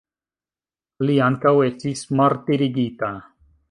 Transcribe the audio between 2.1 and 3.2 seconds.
martirigita.